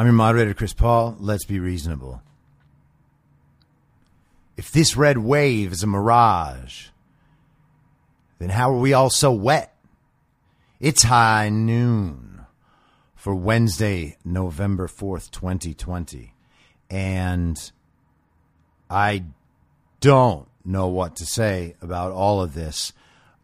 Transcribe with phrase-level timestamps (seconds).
[0.00, 1.14] I'm your moderator, Chris Paul.
[1.20, 2.22] Let's be reasonable.
[4.56, 6.86] If this red wave is a mirage,
[8.38, 9.76] then how are we all so wet?
[10.80, 12.46] It's high noon
[13.14, 16.32] for Wednesday, November 4th, 2020.
[16.88, 17.58] And
[18.88, 19.24] I
[20.00, 22.94] don't know what to say about all of this.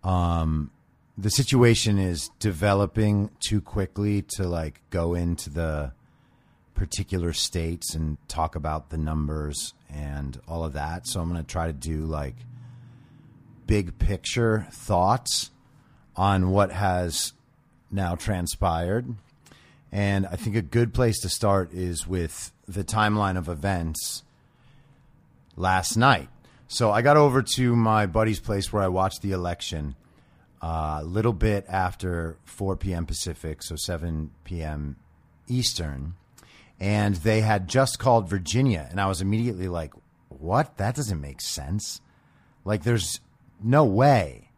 [0.02, 0.70] Um,
[1.18, 5.92] the situation is developing too quickly to like go into the
[6.76, 11.06] particular states and talk about the numbers and all of that.
[11.06, 12.36] So I'm going to try to do like
[13.66, 15.50] big picture thoughts
[16.14, 17.32] on what has
[17.90, 19.14] now transpired.
[19.90, 24.22] And I think a good place to start is with the timeline of events
[25.56, 26.28] last night.
[26.68, 29.94] So I got over to my buddy's place where I watched the election
[30.60, 33.06] a little bit after 4 p.m.
[33.06, 34.96] Pacific, so 7 p.m.
[35.46, 36.14] Eastern
[36.78, 39.92] and they had just called Virginia, and I was immediately like,
[40.28, 40.76] "What?
[40.76, 42.00] That doesn't make sense.
[42.64, 43.20] Like, there's
[43.62, 44.50] no way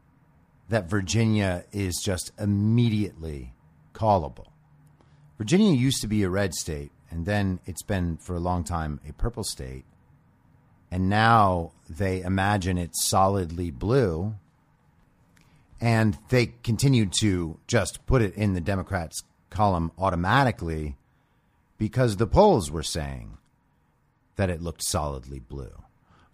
[0.68, 3.54] that Virginia is just immediately
[3.94, 4.48] callable.
[5.38, 9.00] Virginia used to be a red state, and then it's been for a long time
[9.08, 9.84] a purple state,
[10.90, 14.34] and now they imagine it's solidly blue."
[15.80, 20.97] And they continued to just put it in the Democrats' column automatically
[21.78, 23.38] because the polls were saying
[24.36, 25.82] that it looked solidly blue.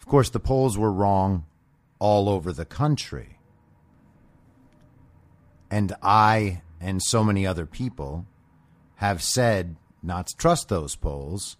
[0.00, 1.46] Of course, the polls were wrong
[1.98, 3.38] all over the country.
[5.70, 8.26] And I and so many other people
[8.96, 11.56] have said not to trust those polls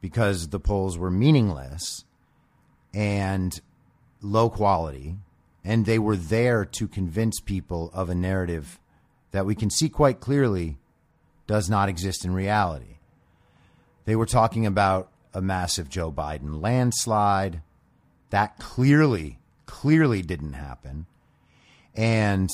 [0.00, 2.04] because the polls were meaningless
[2.94, 3.60] and
[4.20, 5.16] low quality.
[5.64, 8.80] And they were there to convince people of a narrative
[9.30, 10.78] that we can see quite clearly
[11.46, 12.98] does not exist in reality.
[14.04, 17.62] They were talking about a massive Joe Biden landslide.
[18.30, 21.06] That clearly, clearly didn't happen.
[21.94, 22.50] And,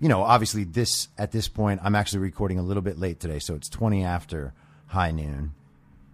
[0.00, 3.38] you know, obviously, this at this point, I'm actually recording a little bit late today,
[3.38, 4.54] so it's 20 after
[4.88, 5.54] high noon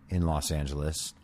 [0.09, 1.15] in Los Angeles.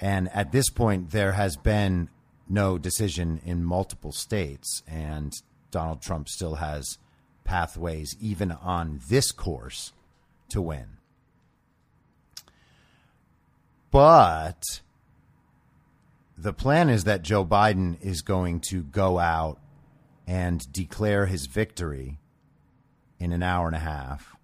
[0.00, 2.08] And at this point, there has been
[2.48, 5.32] no decision in multiple states, and
[5.70, 6.98] Donald Trump still has
[7.44, 9.92] pathways, even on this course,
[10.50, 10.96] to win.
[13.90, 14.62] But
[16.36, 19.58] the plan is that Joe Biden is going to go out
[20.26, 22.18] and declare his victory
[23.18, 24.36] in an hour and a half.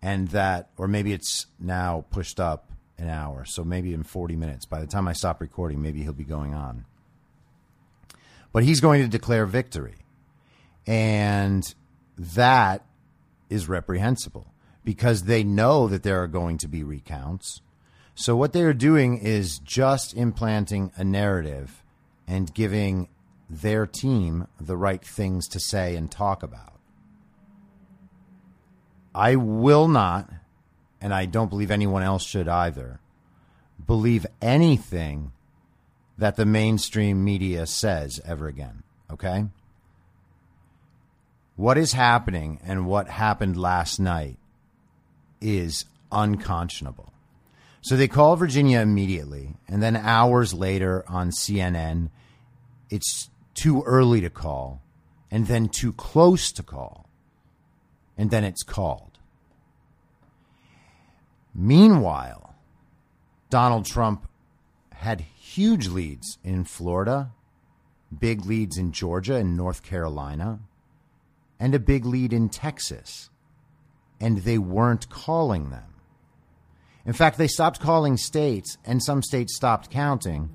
[0.00, 3.44] And that, or maybe it's now pushed up an hour.
[3.44, 4.66] So maybe in 40 minutes.
[4.66, 6.84] By the time I stop recording, maybe he'll be going on.
[8.52, 9.96] But he's going to declare victory.
[10.86, 11.62] And
[12.16, 12.84] that
[13.50, 14.46] is reprehensible
[14.84, 17.60] because they know that there are going to be recounts.
[18.14, 21.82] So what they're doing is just implanting a narrative
[22.26, 23.08] and giving
[23.50, 26.78] their team the right things to say and talk about.
[29.14, 30.30] I will not,
[31.00, 33.00] and I don't believe anyone else should either,
[33.84, 35.32] believe anything
[36.18, 38.82] that the mainstream media says ever again.
[39.10, 39.46] Okay?
[41.56, 44.38] What is happening and what happened last night
[45.40, 47.13] is unconscionable.
[47.84, 52.08] So they call Virginia immediately, and then hours later on CNN,
[52.88, 54.80] it's too early to call,
[55.30, 57.10] and then too close to call,
[58.16, 59.18] and then it's called.
[61.54, 62.54] Meanwhile,
[63.50, 64.30] Donald Trump
[64.94, 67.32] had huge leads in Florida,
[68.18, 70.60] big leads in Georgia and North Carolina,
[71.60, 73.28] and a big lead in Texas.
[74.18, 75.93] And they weren't calling them.
[77.06, 80.50] In fact, they stopped calling states, and some states stopped counting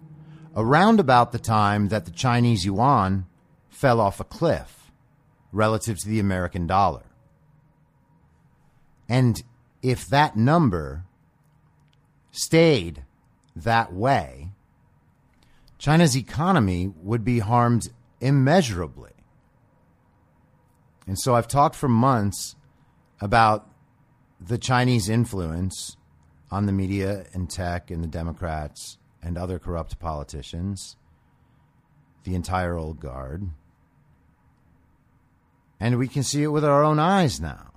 [0.56, 3.26] around about the time that the Chinese yuan
[3.70, 4.92] fell off a cliff
[5.52, 7.06] relative to the American dollar.
[9.08, 9.42] And
[9.82, 11.06] if that number
[12.32, 13.04] stayed
[13.56, 14.52] that way,
[15.78, 19.12] China's economy would be harmed immeasurably.
[21.08, 22.56] And so I've talked for months
[23.22, 23.68] about
[24.40, 25.98] the Chinese influence
[26.52, 30.96] on the media and tech and the Democrats and other corrupt politicians,
[32.24, 33.50] the entire old guard.
[35.80, 37.72] And we can see it with our own eyes now.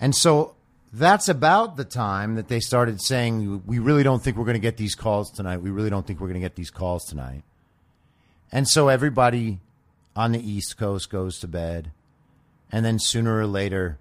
[0.00, 0.54] And so
[0.92, 4.60] that's about the time that they started saying, We really don't think we're going to
[4.60, 5.58] get these calls tonight.
[5.58, 7.42] We really don't think we're going to get these calls tonight.
[8.52, 9.60] And so everybody
[10.14, 11.90] on the East Coast goes to bed.
[12.70, 13.98] And then sooner or later,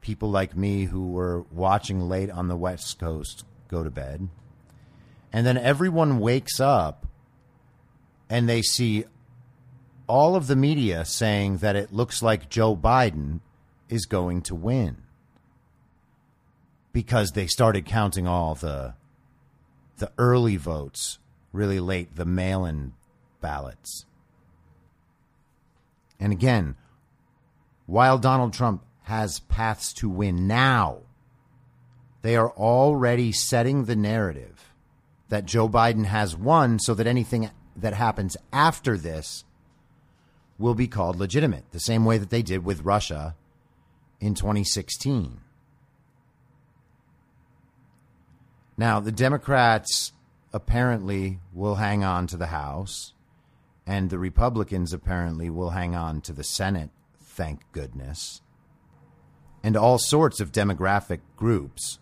[0.00, 4.28] people like me who were watching late on the West Coast go to bed.
[5.32, 7.06] And then everyone wakes up
[8.28, 9.04] and they see
[10.06, 13.40] all of the media saying that it looks like Joe Biden
[13.88, 15.02] is going to win
[16.92, 18.94] because they started counting all the
[19.98, 21.18] the early votes
[21.52, 22.92] really late, the mail-in
[23.40, 24.06] ballots.
[26.18, 26.76] And again,
[27.86, 30.98] while Donald Trump has paths to win now.
[32.22, 34.72] They are already setting the narrative
[35.30, 39.44] that Joe Biden has won so that anything that happens after this
[40.60, 43.34] will be called legitimate, the same way that they did with Russia
[44.20, 45.40] in 2016.
[48.78, 50.12] Now, the Democrats
[50.52, 53.12] apparently will hang on to the House,
[53.88, 58.40] and the Republicans apparently will hang on to the Senate, thank goodness
[59.62, 61.98] and all sorts of demographic groups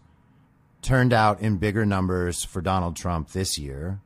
[0.82, 4.00] turned out in bigger numbers for Donald Trump this year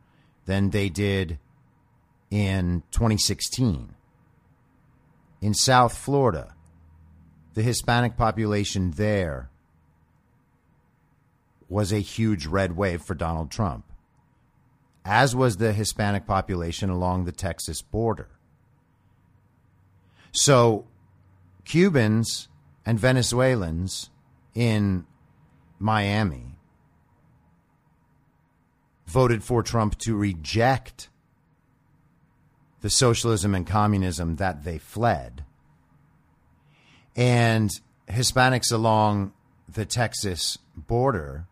[0.47, 1.39] than they did
[2.31, 3.95] in 2016.
[5.41, 6.55] In South Florida,
[7.55, 9.51] the Hispanic population there
[11.69, 13.85] was a huge red wave for Donald Trump,
[15.05, 18.29] as was the Hispanic population along the Texas border.
[20.33, 20.87] So,
[21.65, 22.49] Cubans
[22.85, 24.11] and Venezuelans
[24.55, 25.07] in
[25.79, 26.57] Miami
[29.07, 31.09] voted for Trump to reject
[32.81, 35.45] the socialism and communism that they fled.
[37.15, 37.71] And
[38.09, 39.33] Hispanics along
[39.69, 41.47] the Texas border,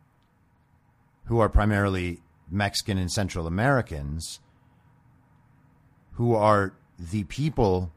[1.27, 4.41] who are primarily Mexican and Central Americans,
[6.13, 7.93] who are the people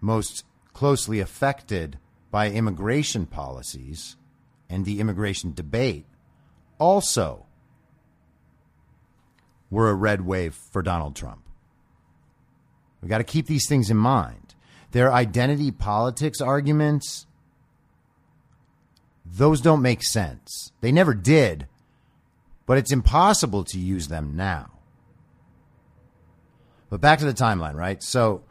[0.00, 1.98] most closely affected
[2.34, 4.16] by immigration policies
[4.68, 6.04] and the immigration debate
[6.80, 7.46] also
[9.70, 11.44] were a red wave for Donald Trump.
[13.00, 14.56] We've got to keep these things in mind.
[14.90, 17.28] Their identity politics arguments,
[19.24, 20.72] those don't make sense.
[20.80, 21.68] They never did,
[22.66, 24.72] but it's impossible to use them now.
[26.90, 28.02] But back to the timeline, right?
[28.02, 28.42] So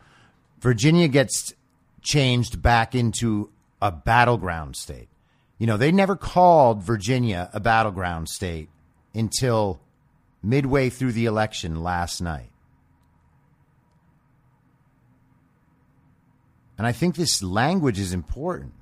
[0.61, 1.53] Virginia gets
[2.01, 3.49] changed back into
[3.83, 5.09] a battleground state.
[5.59, 8.69] You know, they never called Virginia a battleground state
[9.13, 9.81] until
[10.41, 12.49] midway through the election last night.
[16.77, 18.73] And I think this language is important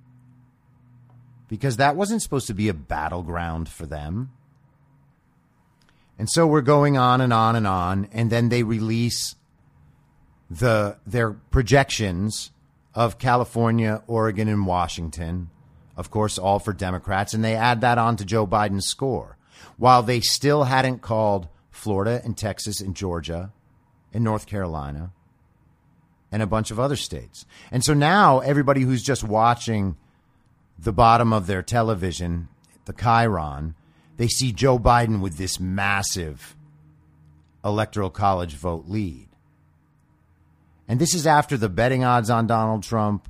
[1.50, 4.31] because that wasn't supposed to be a battleground for them.
[6.20, 9.36] And so we're going on and on and on, and then they release
[10.48, 12.51] the their projections
[12.94, 15.50] of California, Oregon, and Washington,
[15.96, 19.38] of course, all for Democrats, and they add that on to Joe Biden's score.
[19.78, 23.52] While they still hadn't called Florida and Texas and Georgia
[24.14, 25.12] and North Carolina
[26.32, 27.46] and a bunch of other states.
[27.72, 29.98] And so now everybody who's just watching
[30.78, 32.48] the bottom of their television,
[32.86, 33.74] the chyron,
[34.18, 36.56] they see Joe Biden with this massive
[37.64, 39.28] electoral college vote lead.
[40.92, 43.30] And this is after the betting odds on Donald Trump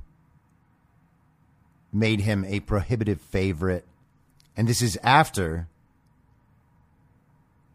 [1.92, 3.86] made him a prohibitive favorite.
[4.56, 5.68] And this is after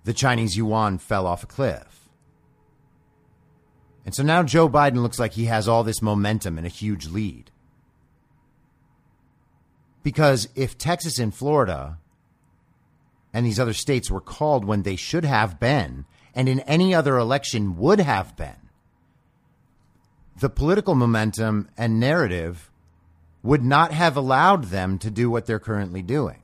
[0.03, 2.09] the Chinese yuan fell off a cliff.
[4.05, 7.07] And so now Joe Biden looks like he has all this momentum and a huge
[7.07, 7.49] lead.
[10.03, 11.97] Because if Texas and Florida
[13.31, 16.03] and these other states were called when they should have been,
[16.35, 18.66] and in any other election would have been,
[20.39, 22.69] the political momentum and narrative
[23.43, 26.41] would not have allowed them to do what they're currently doing.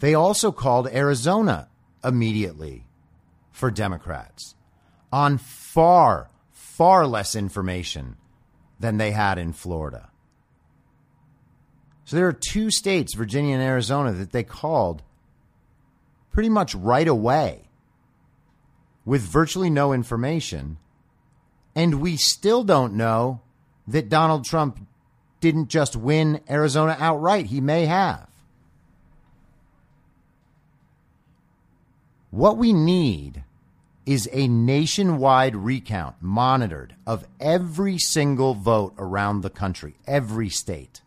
[0.00, 1.68] They also called Arizona
[2.02, 2.86] immediately
[3.52, 4.54] for Democrats
[5.12, 8.16] on far, far less information
[8.80, 10.10] than they had in Florida.
[12.04, 15.02] So there are two states, Virginia and Arizona, that they called
[16.32, 17.68] pretty much right away
[19.04, 20.78] with virtually no information.
[21.74, 23.40] And we still don't know
[23.86, 24.86] that Donald Trump
[25.40, 27.46] didn't just win Arizona outright.
[27.46, 28.28] He may have.
[32.30, 33.44] What we need
[34.06, 41.00] is a nationwide recount monitored of every single vote around the country, every state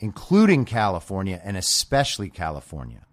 [0.00, 3.04] including California and especially California.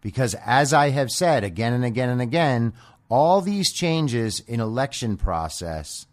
[0.00, 2.74] Because as I have said again and again and again,
[3.14, 6.08] all these changes in election process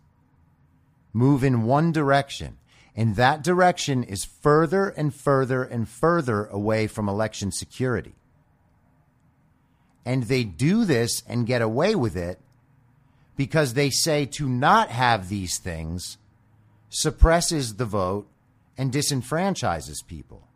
[1.13, 2.59] move in one direction.
[2.95, 8.13] And that direction is further and further and further away from election security.
[10.05, 12.39] And they do this and get away with it
[13.35, 16.19] because they say to not have these things
[16.89, 18.27] suppresses the vote
[18.77, 20.47] and disenfranchises people.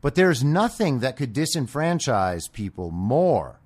[0.00, 3.58] But there's nothing that could disenfranchise people more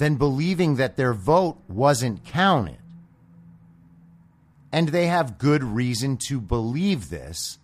[0.00, 2.78] than believing that their vote wasn't counted.
[4.72, 7.58] And they have good reason to believe this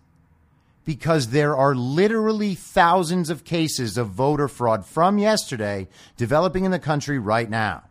[0.85, 5.89] because there are literally thousands of cases of voter fraud from yesterday
[6.19, 7.85] developing in the country right now.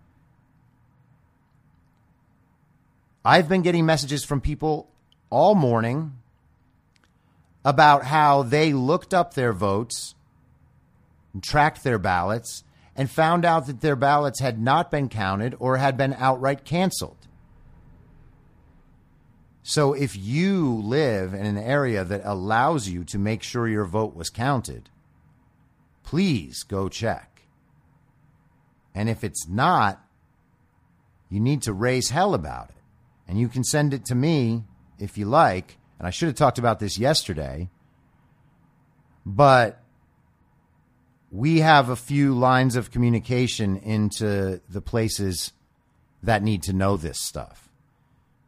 [3.26, 4.88] I've been getting messages from people
[5.32, 6.14] all morning
[7.66, 10.14] about how they looked up their votes,
[11.42, 12.64] tracked their ballots,
[12.96, 17.28] and found out that their ballots had not been counted or had been outright canceled.
[19.64, 24.16] So if you live in an area that allows you to make sure your vote
[24.16, 24.90] was counted,
[26.04, 27.42] please go check.
[28.94, 30.02] And if it's not,
[31.30, 32.76] you need to raise hell about it.
[33.28, 34.64] And you can send it to me
[35.00, 37.70] if you like, and I should have talked about this yesterday,
[39.26, 39.82] but
[41.36, 45.52] we have a few lines of communication into the places
[46.24, 47.70] that need to know this stuff.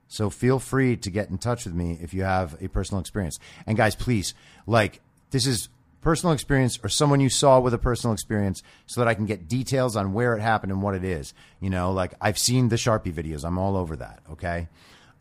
[0.07, 3.39] So feel free to get in touch with me if you have a personal experience.
[3.65, 4.33] And guys, please,
[4.65, 5.01] like,
[5.31, 5.67] this is
[5.99, 9.49] personal experience or someone you saw with a personal experience so that I can get
[9.49, 11.33] details on where it happened and what it is.
[11.59, 13.43] You know, like I've seen the Sharpie videos.
[13.43, 14.21] I'm all over that.
[14.31, 14.69] Okay.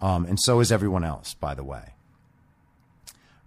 [0.00, 1.94] Um, and so is everyone else, by the way.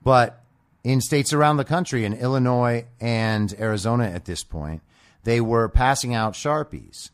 [0.04, 0.44] But
[0.92, 4.82] in states around the country, in Illinois and Arizona at this point,
[5.24, 7.12] they were passing out Sharpies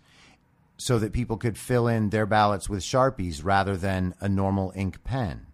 [0.77, 5.03] so that people could fill in their ballots with Sharpies rather than a normal ink
[5.03, 5.45] pen.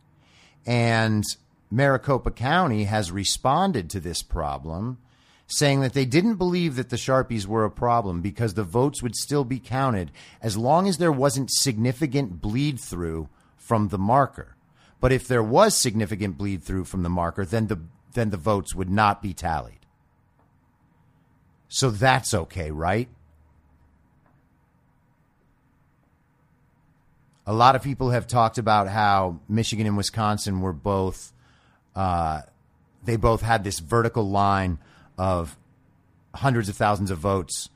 [0.66, 1.24] And
[1.72, 5.00] Maricopa County has responded to this problem,
[5.48, 9.16] saying that they didn't believe that the Sharpies were a problem because the votes would
[9.16, 10.12] still be counted
[10.42, 14.56] as long as there wasn't significant bleed through from the marker.
[15.00, 17.80] But if there was significant bleed through from the marker, then the
[18.13, 19.86] then the votes would not be tallied.
[21.68, 23.08] So that's okay, right?
[27.46, 31.34] A lot of people have talked about how Michigan and Wisconsin were both,
[31.96, 32.41] uh,
[33.03, 34.80] they both had this vertical line
[35.18, 35.58] of
[36.36, 37.70] hundreds of thousands of votes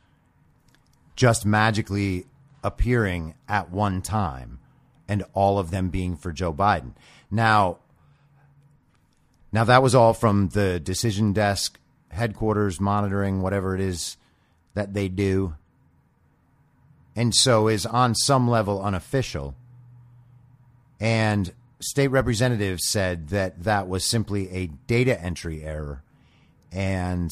[1.16, 2.26] just magically
[2.64, 4.60] appearing at one time
[5.08, 6.94] and all of them being for Joe Biden.
[7.32, 7.78] Now,
[9.56, 14.18] now that was all from the decision desk, headquarters monitoring, whatever it is
[14.74, 15.56] that they do.
[17.16, 19.56] And so is on some level unofficial.
[21.00, 26.04] And state representatives said that that was simply a data entry error
[26.72, 27.32] and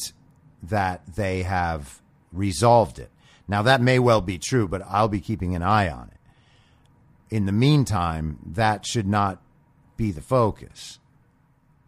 [0.62, 2.00] that they have
[2.32, 3.10] resolved it.
[3.46, 6.14] Now, that may well be true, but I'll be keeping an eye on it
[7.34, 9.42] in the meantime, that should not
[9.96, 11.00] be the focus.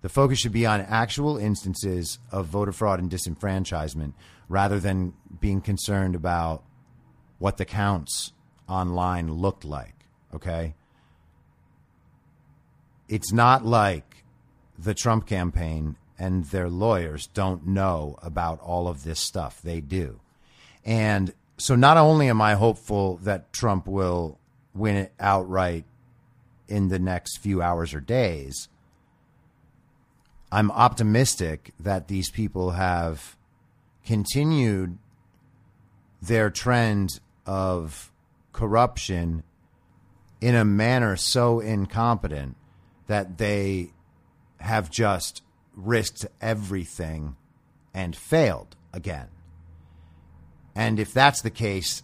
[0.06, 4.12] The focus should be on actual instances of voter fraud and disenfranchisement
[4.48, 6.62] rather than being concerned about
[7.40, 8.32] what the counts
[8.68, 10.06] online looked like.
[10.32, 10.76] Okay?
[13.08, 14.24] it's not like
[14.78, 19.60] the Trump campaign and their lawyers don't know about all of this stuff.
[19.60, 20.20] They do.
[20.84, 24.38] And so not only am I hopeful that Trump will
[24.72, 25.84] win it outright
[26.68, 28.68] in the next few hours or days,
[30.56, 33.36] I'm optimistic that these people have
[34.06, 34.96] continued
[36.22, 38.10] their trend of
[38.54, 39.42] corruption
[40.40, 42.56] in a manner so incompetent
[43.06, 43.90] that they
[44.58, 45.42] have just
[45.74, 47.36] risked everything
[47.92, 49.28] and failed again.
[50.74, 52.02] And if that's the case,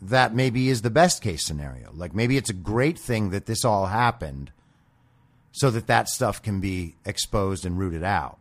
[0.00, 1.90] that maybe is the best case scenario.
[1.92, 4.52] Like maybe it's a great thing that this all happened
[5.54, 8.38] so that that stuff can be exposed and rooted out.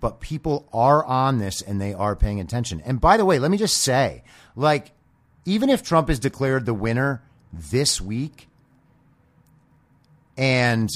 [0.00, 2.82] But people are on this and they are paying attention.
[2.84, 4.24] And by the way, let me just say,
[4.56, 4.90] like,
[5.44, 8.48] even if Trump is declared the winner this week
[10.36, 10.90] and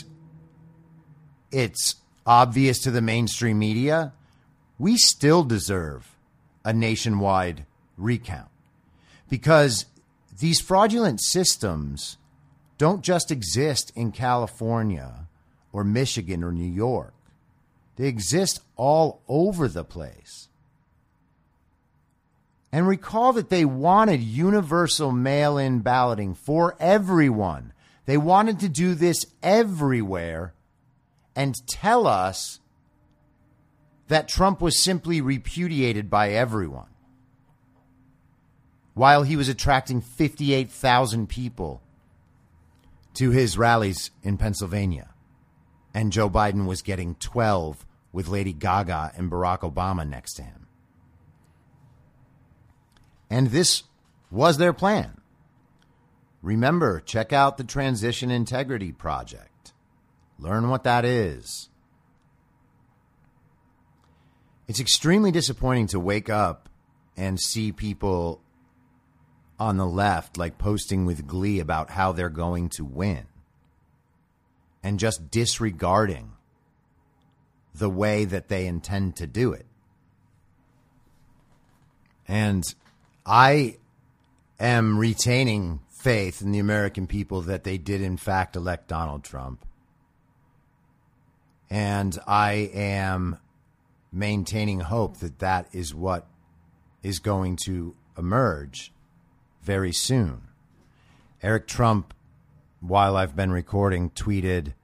[1.53, 1.95] it's
[2.27, 4.13] obvious to the mainstream media,
[4.81, 6.17] we still deserve
[6.65, 8.49] a nationwide recount
[9.29, 9.87] because
[10.41, 12.17] these fraudulent systems
[12.81, 15.29] don't just exist in California
[15.71, 17.13] or Michigan or New York.
[17.97, 20.49] They exist all over the place.
[22.73, 27.75] And recall that they wanted universal mail in balloting for everyone.
[28.07, 30.55] They wanted to do this everywhere
[31.37, 32.61] and tell us
[34.09, 36.89] that Trump was simply repudiated by everyone
[38.95, 41.83] while he was attracting 58,000 people
[43.15, 45.11] to his rallies in Pennsylvania.
[45.93, 50.67] And Joe Biden was getting 12 with Lady Gaga and Barack Obama next to him.
[53.29, 53.85] And this
[54.31, 55.21] was their plan.
[56.43, 59.73] Remember, check out the Transition Integrity Project.
[60.39, 61.69] Learn what that is.
[64.67, 66.69] It's extremely disappointing to wake up
[67.17, 68.41] and see people
[69.61, 73.27] on the left like posting with glee about how they're going to win
[74.83, 76.33] and just disregarding
[77.75, 79.67] the way that they intend to do it.
[82.27, 82.65] And
[83.27, 83.77] I
[84.59, 89.67] am retaining faith in the American people that they did, in fact, elect Donald Trump.
[91.69, 93.39] And I am
[94.11, 96.27] maintaining hope that that is what
[97.03, 98.93] is going to emerge
[99.71, 100.49] very soon.
[101.45, 102.13] Eric Trump,
[102.81, 104.75] while I've been recording, tweeted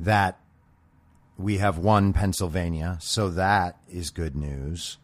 [0.00, 0.40] that
[1.38, 4.98] we have won Pennsylvania, so that is good news.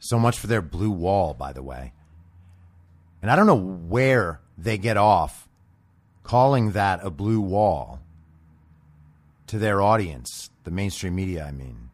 [0.00, 1.92] So much for their blue wall, by the way.
[3.22, 5.48] And I don't know where they get off
[6.24, 8.00] calling that a blue wall
[9.46, 11.90] to their audience, the mainstream media, I mean,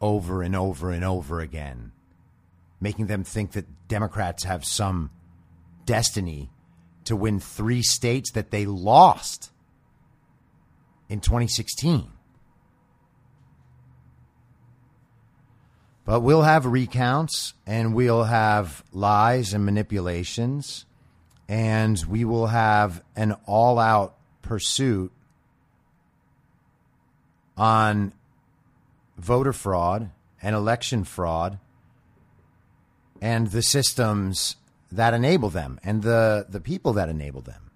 [0.00, 1.90] over and over and over again
[2.80, 5.10] making them think that Democrats have some
[5.84, 6.50] destiny
[7.04, 9.50] to win three states that they lost
[11.08, 12.10] in 2016.
[16.04, 20.84] But we'll have recounts and we'll have lies and manipulations,
[21.48, 25.12] and we will have an all out pursuit
[27.56, 28.12] on
[29.18, 30.10] voter fraud
[30.42, 31.58] and election fraud
[33.20, 34.56] and the systems
[34.90, 37.70] that enable them and the, the people that enable them.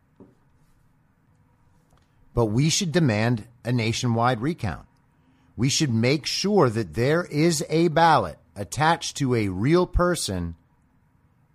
[2.35, 4.87] But we should demand a nationwide recount.
[5.57, 10.57] We should make sure that there is a ballot attached to a real person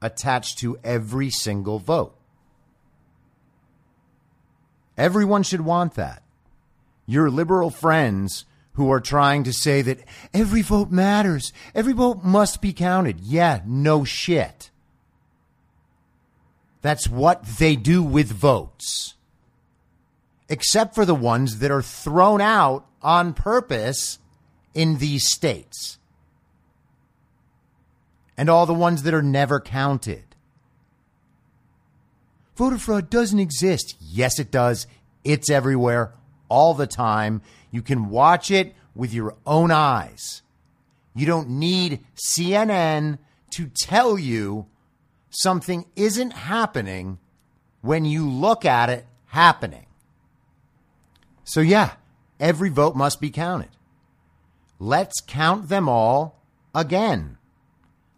[0.01, 2.15] attached to every single vote.
[4.97, 6.23] Everyone should want that.
[7.05, 8.45] Your liberal friends
[8.75, 9.99] who are trying to say that
[10.33, 13.19] every vote matters, every vote must be counted.
[13.19, 14.69] Yeah, no shit.
[16.81, 19.15] That's what they do with votes.
[20.47, 24.19] Except for the ones that are thrown out on purpose
[24.73, 25.97] in these states.
[28.37, 30.23] And all the ones that are never counted.
[32.55, 33.95] Voter fraud doesn't exist.
[33.99, 34.85] Yes, it does.
[35.23, 36.13] It's everywhere
[36.49, 37.41] all the time.
[37.75, 40.43] You can watch it with your own eyes.
[41.13, 44.67] You don't need CNN to tell you
[45.29, 47.19] something isn't happening
[47.81, 49.87] when you look at it happening.
[51.43, 51.95] So, yeah,
[52.39, 53.71] every vote must be counted.
[54.79, 56.41] Let's count them all
[56.73, 57.37] again.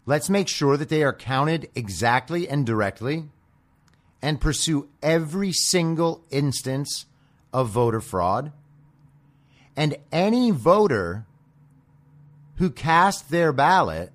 [0.06, 3.24] Let's make sure that they are counted exactly and directly.
[4.22, 7.06] and pursue every single instance
[7.52, 8.52] of voter fraud.
[9.78, 11.24] And any voter
[12.56, 14.10] who cast their ballot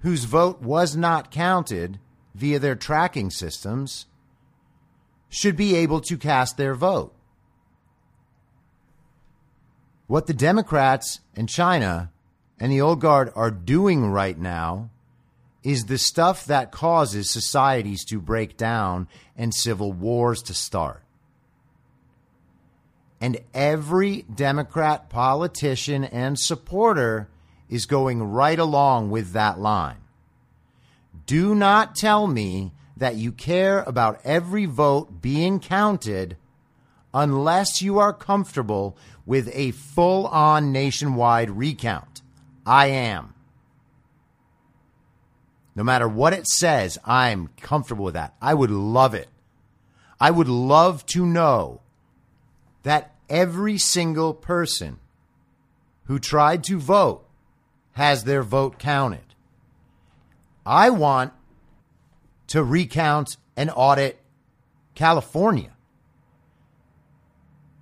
[0.00, 2.00] whose vote was not counted
[2.34, 4.06] via their tracking systems
[5.28, 7.14] should be able to cast their vote.
[10.08, 12.10] What the Democrats and China
[12.58, 14.90] and the old guard are doing right now
[15.62, 21.04] is the stuff that causes societies to break down and civil wars to start.
[23.22, 27.28] And every Democrat politician and supporter
[27.68, 29.98] is going right along with that line.
[31.26, 36.36] Do not tell me that you care about every vote being counted
[37.14, 42.22] unless you are comfortable with a full on nationwide recount.
[42.66, 43.34] I am.
[45.76, 48.34] No matter what it says, I'm comfortable with that.
[48.42, 49.28] I would love it.
[50.20, 51.81] I would love to know
[52.82, 54.98] that every single person
[56.04, 57.26] who tried to vote
[57.92, 59.34] has their vote counted.
[60.64, 61.32] I want
[62.48, 64.20] to recount and audit
[64.94, 65.72] California.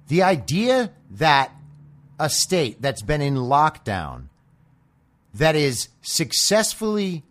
[0.08, 1.52] The idea that
[2.18, 4.24] a state that's been in lockdown
[5.34, 7.24] that is successfully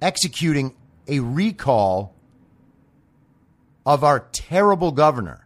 [0.00, 0.76] executing
[1.08, 2.14] a recall
[3.84, 5.45] of our terrible governor.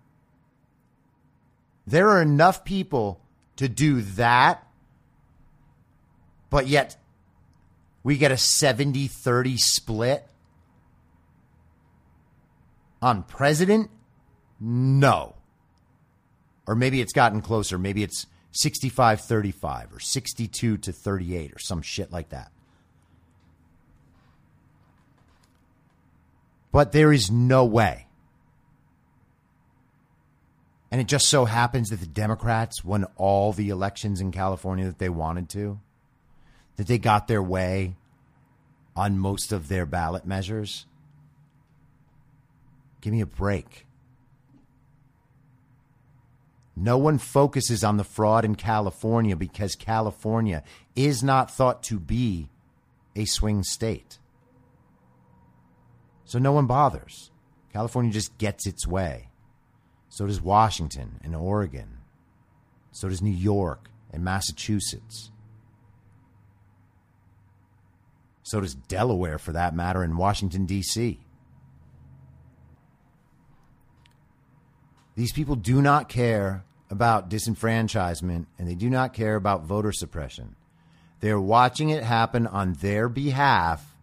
[1.90, 3.20] There are enough people
[3.56, 4.66] to do that
[6.50, 6.96] but yet
[8.02, 10.26] we get a 70 30 split
[13.00, 13.90] on president?
[14.58, 15.36] No.
[16.66, 17.78] Or maybe it's gotten closer.
[17.78, 22.50] Maybe it's 65 35 or 62 to 38 or some shit like that.
[26.72, 28.06] But there is no way.
[30.90, 34.98] And it just so happens that the Democrats won all the elections in California that
[34.98, 35.80] they wanted to
[36.76, 37.94] that they got their way
[38.96, 40.86] on most of their ballot measures?
[43.00, 43.86] Give me a break.
[46.76, 50.62] No one focuses on the fraud in California because California
[50.96, 52.48] is not thought to be
[53.14, 54.18] a swing state.
[56.24, 57.30] So no one bothers.
[57.72, 59.29] California just gets its way.
[60.10, 61.98] So does Washington and Oregon.
[62.92, 65.30] So does New York and Massachusetts.
[68.42, 71.20] So does Delaware, for that matter, and Washington, D.C.
[75.14, 80.56] These people do not care about disenfranchisement and they do not care about voter suppression.
[81.20, 83.94] They're watching it happen on their behalf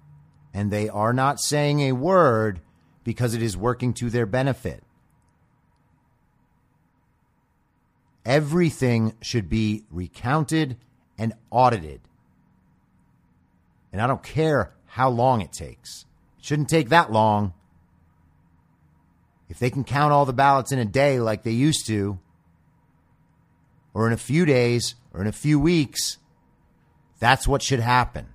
[0.54, 2.62] and they are not saying a word
[3.04, 4.84] because it is working to their benefit.
[8.28, 10.76] Everything should be recounted
[11.18, 12.02] and audited.
[13.94, 16.06] And I don't care how long it takes.
[16.38, 17.54] It shouldn't take that long.
[19.48, 22.20] If they can count all the ballots in a day like they used to,
[23.94, 26.18] or in a few days, or in a few weeks,
[27.20, 28.28] that's what should happen.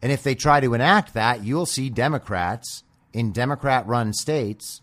[0.00, 4.80] And if they try to enact that, you'll see Democrats in Democrat run states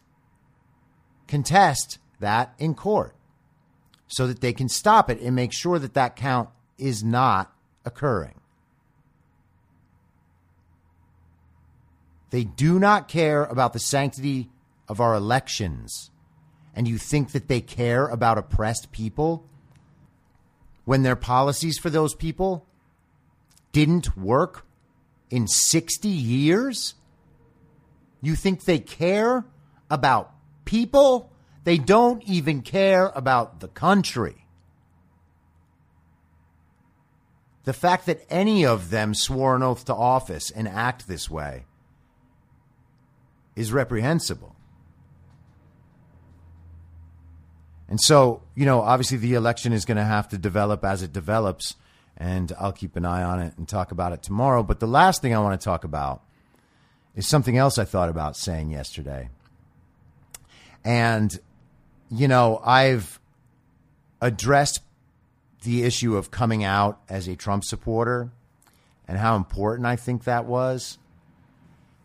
[1.30, 3.15] contest that in court
[4.07, 7.53] so that they can stop it and make sure that that count is not
[7.86, 8.39] occurring.
[12.31, 14.49] They do not care about the sanctity
[14.88, 16.10] of our elections.
[16.73, 19.45] And you think that they care about oppressed people
[20.86, 22.65] when their policies for those people
[23.71, 24.65] didn't work
[25.29, 26.95] in 60 years?
[28.21, 29.45] You think they care
[29.89, 30.34] about
[30.65, 31.31] people?
[31.63, 34.45] They don't even care about the country.
[37.63, 41.65] The fact that any of them swore an oath to office and act this way
[43.56, 44.56] is reprehensible.
[47.88, 51.12] And so, you know, obviously the election is going to have to develop as it
[51.12, 51.76] develops,
[52.17, 54.63] and I'll keep an eye on it and talk about it tomorrow.
[54.63, 56.24] But the last thing I want to talk about
[57.15, 59.30] is something else I thought about saying yesterday.
[60.86, 61.38] And,
[62.12, 63.19] you know, I've
[64.19, 64.82] addressed
[65.63, 68.32] the issue of coming out as a Trump supporter
[69.08, 70.97] and how important I think that was.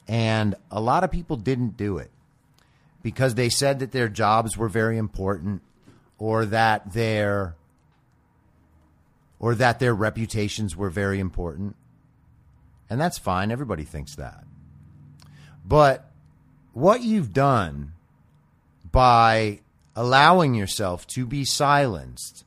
[0.07, 2.11] And a lot of people didn't do it
[3.03, 5.63] because they said that their jobs were very important
[6.19, 7.57] or that their
[9.39, 11.77] or that their reputations were very important.
[12.89, 13.51] And that's fine.
[13.51, 14.45] Everybody thinks that.
[15.65, 16.11] But
[16.73, 17.93] what you've done
[18.91, 19.61] by
[19.97, 22.45] allowing yourself to be silenced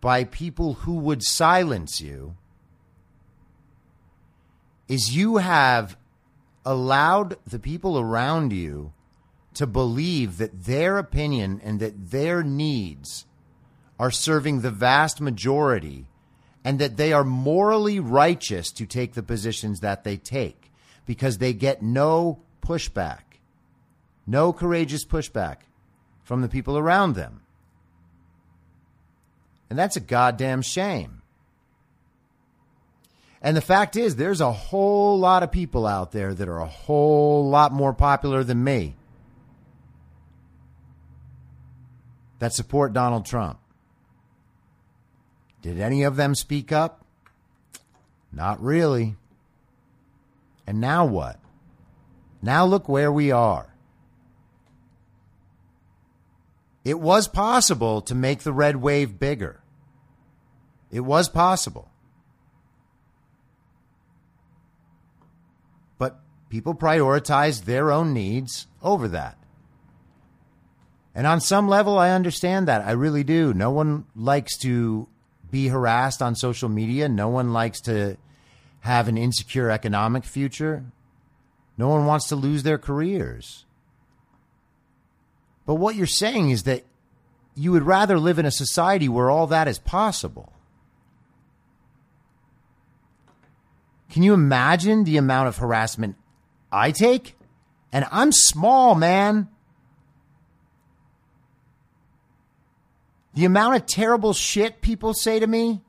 [0.00, 2.34] by people who would silence you
[4.88, 5.96] is you have
[6.64, 8.92] allowed the people around you
[9.52, 13.26] to believe that their opinion and that their needs
[13.98, 16.06] are serving the vast majority
[16.64, 20.72] and that they are morally righteous to take the positions that they take
[21.04, 23.20] because they get no pushback,
[24.26, 25.56] no courageous pushback
[26.30, 27.40] from the people around them.
[29.68, 31.22] And that's a goddamn shame.
[33.42, 36.66] And the fact is, there's a whole lot of people out there that are a
[36.66, 38.94] whole lot more popular than me
[42.38, 43.58] that support Donald Trump.
[45.62, 47.04] Did any of them speak up?
[48.32, 49.16] Not really.
[50.64, 51.40] And now what?
[52.40, 53.69] Now look where we are.
[56.84, 59.60] It was possible to make the red wave bigger.
[60.90, 61.90] It was possible.
[65.98, 69.36] But people prioritized their own needs over that.
[71.14, 72.82] And on some level, I understand that.
[72.86, 73.52] I really do.
[73.52, 75.08] No one likes to
[75.50, 77.08] be harassed on social media.
[77.08, 78.16] No one likes to
[78.80, 80.84] have an insecure economic future.
[81.76, 83.64] No one wants to lose their careers.
[85.70, 86.84] But what you're saying is that
[87.54, 90.52] you would rather live in a society where all that is possible.
[94.10, 96.16] Can you imagine the amount of harassment
[96.72, 97.36] I take?
[97.92, 99.46] And I'm small, man.
[103.34, 105.82] The amount of terrible shit people say to me,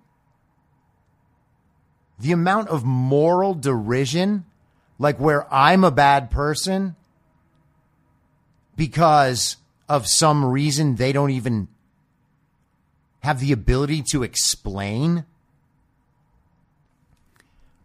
[2.20, 4.46] the amount of moral derision,
[5.00, 6.96] like where I'm a bad person
[8.76, 9.58] because
[9.92, 11.68] of some reason they don't even
[13.20, 15.26] have the ability to explain.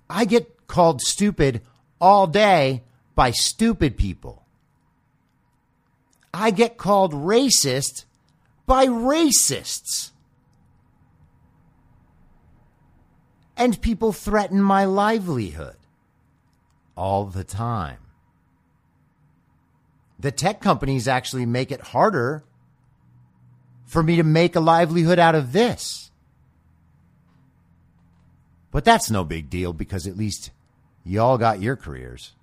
[0.09, 1.63] I get called stupid
[2.01, 2.85] all day
[3.17, 4.45] by stupid people.
[6.33, 8.05] I get called racist
[8.67, 10.13] by racists.
[13.57, 15.77] And people threaten my livelihood
[16.97, 18.06] all the time.
[20.19, 22.45] The tech companies actually make it harder
[23.85, 26.11] for me to make a livelihood out of this.
[28.71, 30.51] But that's no big deal because at least
[31.05, 32.35] y'all got your careers,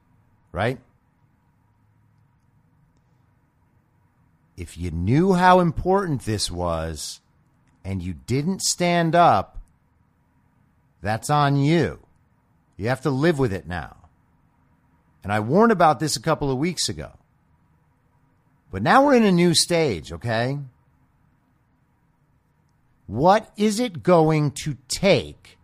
[0.51, 0.79] right?
[4.57, 7.21] if you knew how important this was
[7.83, 9.57] and you didn't stand up,
[11.01, 11.99] that's on you.
[12.77, 13.97] You have to live with it now.
[15.23, 17.11] And I warned about this a couple of weeks ago.
[18.73, 20.57] But now we're in a new stage, okay?
[23.05, 25.59] What is it going to take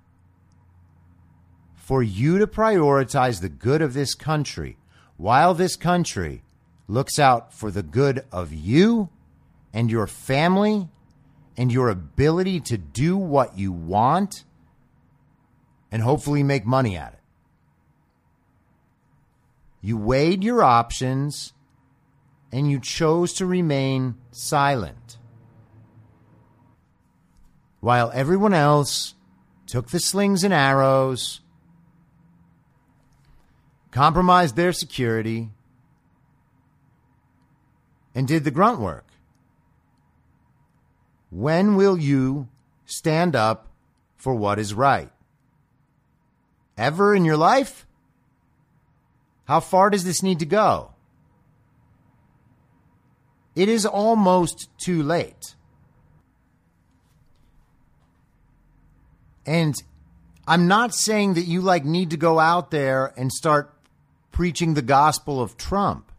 [1.73, 4.77] for you to prioritize the good of this country
[5.17, 6.43] while this country
[6.87, 9.09] looks out for the good of you
[9.73, 10.87] and your family
[11.57, 14.45] and your ability to do what you want
[15.91, 17.19] and hopefully make money at it.
[19.81, 21.53] You weighed your options
[22.51, 25.17] and you chose to remain silent.
[27.79, 29.13] While everyone else
[29.67, 31.41] took the slings and arrows,
[33.91, 35.49] compromised their security,
[38.13, 39.05] and did the grunt work.
[41.29, 42.47] When will you
[42.85, 43.67] stand up
[44.17, 45.11] for what is right?
[46.77, 47.85] Ever in your life?
[49.45, 50.91] How far does this need to go?
[53.55, 55.55] It is almost too late.
[59.45, 59.75] And
[60.47, 63.73] I'm not saying that you like need to go out there and start
[64.31, 66.09] preaching the gospel of Trump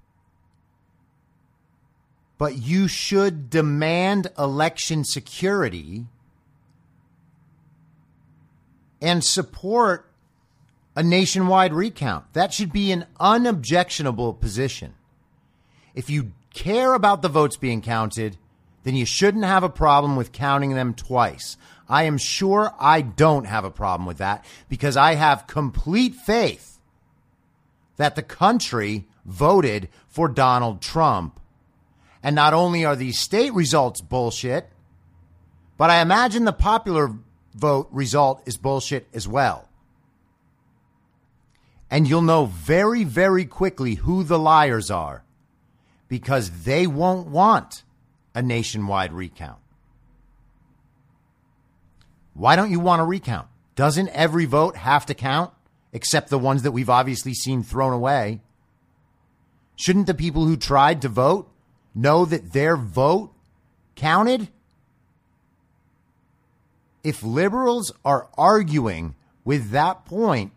[2.41, 6.07] but you should demand election security
[9.03, 10.11] and support
[10.97, 12.33] a nationwide recount.
[12.33, 14.95] That should be an unobjectionable position.
[15.95, 18.37] If you care about the votes being counted,
[18.83, 21.57] then you shouldn't have a problem with counting them twice.
[21.89, 26.79] I am sure I don't have a problem with that because I have complete faith
[27.97, 31.41] that the country voted for Donald Trump
[32.23, 34.69] and not only are these state results bullshit,
[35.77, 37.13] but I imagine the popular
[37.55, 39.69] vote result is bullshit as well.
[41.91, 45.25] And you'll know very, very quickly who the liars are
[46.11, 47.85] because they won't want
[48.35, 49.61] a nationwide recount.
[52.35, 53.47] Why don't you want a recount?
[53.77, 55.53] Doesn't every vote have to count
[55.93, 58.41] except the ones that we've obviously seen thrown away?
[59.77, 61.51] Shouldn't the people who tried to vote
[61.95, 63.33] know that their vote
[63.95, 64.49] counted?
[67.05, 70.53] If liberals are arguing with that point,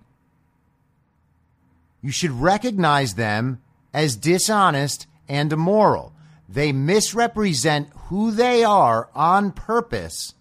[2.02, 3.62] you should recognize them
[3.94, 6.14] as dishonest and immoral.
[6.48, 10.34] They misrepresent who they are on purpose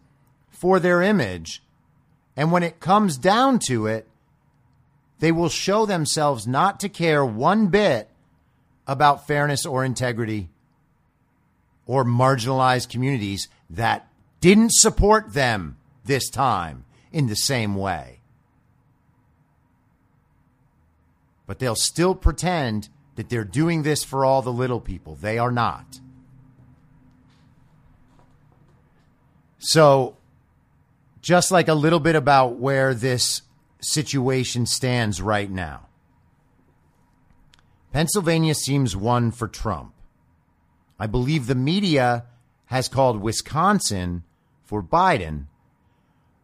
[0.50, 1.62] for their image.
[2.36, 4.08] And when it comes down to it,
[5.20, 8.10] they will show themselves not to care one bit
[8.86, 10.50] about fairness or integrity
[11.86, 14.08] or marginalized communities that
[14.40, 18.20] didn't support them this time in the same way.
[21.46, 25.16] But they'll still pretend that they're doing this for all the little people.
[25.16, 26.00] They are not.
[29.58, 30.16] So
[31.20, 33.42] just like a little bit about where this
[33.80, 35.86] situation stands right now.
[37.92, 39.92] Pennsylvania seems won for Trump.
[40.98, 42.24] I believe the media
[42.66, 44.24] has called Wisconsin
[44.64, 45.46] for Biden,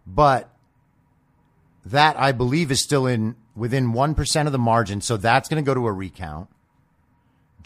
[0.06, 0.54] but
[1.84, 5.66] that I believe is still in within 1% of the margin, so that's going to
[5.66, 6.48] go to a recount.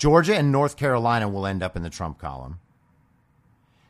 [0.02, 2.58] Georgia and North Carolina will end up in the Trump column.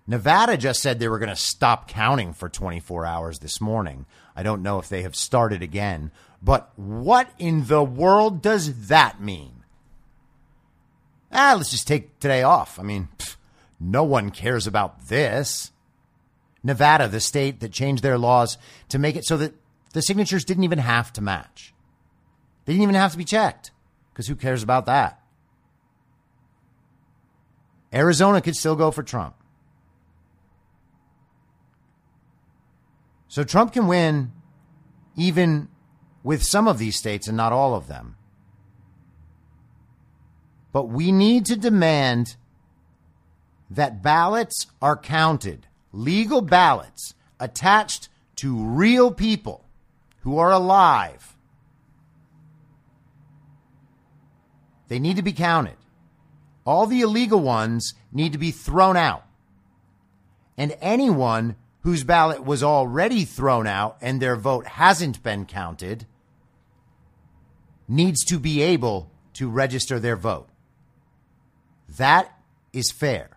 [0.07, 4.05] Nevada just said they were going to stop counting for 24 hours this morning.
[4.37, 9.23] I don't know if they have started again, but what in the world does that
[9.23, 9.65] mean?
[11.33, 12.79] Ah, let's just take today off.
[12.79, 13.37] I mean, pff,
[13.81, 15.73] no one cares about this.
[16.63, 18.59] Nevada, the state that changed their laws
[18.91, 19.55] to make it so that
[19.95, 21.73] the signatures didn't even have to match.
[22.67, 23.71] They didn't even have to be checked
[24.13, 25.22] because who cares about that?
[27.93, 29.35] Arizona could still go for Trump.
[33.29, 34.33] So Trump can win
[35.17, 35.69] even
[36.23, 38.17] with some of these states and not all of them.
[40.73, 42.37] But we need to demand
[43.71, 49.67] that ballots are counted, legal ballots attached to real people
[50.21, 51.37] who are alive.
[54.89, 55.77] They need to be counted.
[56.65, 59.25] All the illegal ones need to be thrown out.
[60.57, 66.07] And anyone whose ballot was already thrown out and their vote hasn't been counted
[67.89, 70.49] needs to be able to register their vote.
[71.97, 72.33] That
[72.73, 73.37] is fair.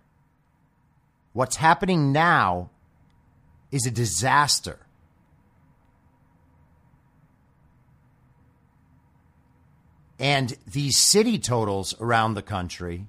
[1.33, 2.69] What's happening now
[3.71, 4.79] is a disaster.
[10.17, 13.07] And these city totals around the country,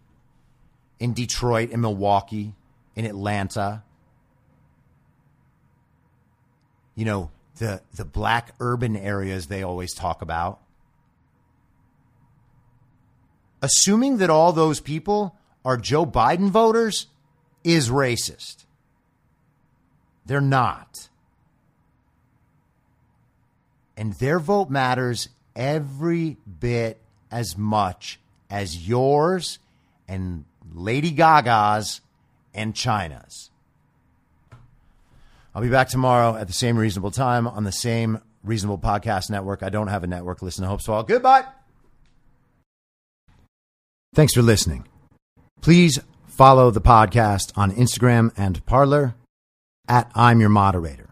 [0.99, 2.55] in Detroit, in Milwaukee,
[2.95, 3.83] in Atlanta,
[6.95, 10.61] you know, the, the black urban areas they always talk about.
[13.63, 17.07] Assuming that all those people are Joe Biden voters
[17.65, 18.65] is racist.
[20.25, 21.09] They're not.
[23.97, 29.59] And their vote matters every bit as much as yours
[30.07, 32.01] and Lady Gaga's
[32.55, 33.51] and China's.
[35.55, 39.63] I'll be back tomorrow at the same reasonable time on the same reasonable podcast network.
[39.63, 40.43] I don't have a network.
[40.43, 41.03] Listen to Hope Swallow.
[41.03, 41.45] Goodbye.
[44.15, 44.87] Thanks for listening.
[45.61, 49.15] Please follow the podcast on Instagram and Parler
[49.89, 51.11] at I'm Your Moderator.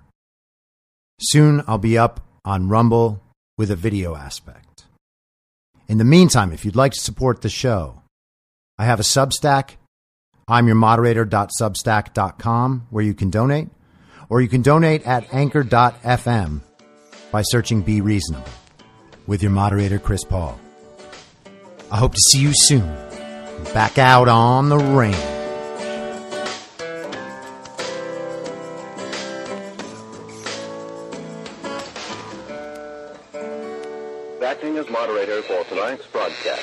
[1.21, 3.23] Soon I'll be up on Rumble
[3.57, 4.85] with a video aspect.
[5.89, 8.03] In the meantime, if you'd like to support the show,
[8.77, 9.77] I have a Substack,
[10.49, 13.69] I'm your moderator.substack.com, where you can donate
[14.29, 16.61] or you can donate at anchor.fm
[17.31, 18.49] by searching Be Reasonable
[19.29, 20.59] with your moderator, Chris Paul.
[21.91, 22.87] I hope to see you soon.
[23.73, 25.15] Back out on the range.
[34.43, 36.63] Acting as moderator for tonight's broadcast.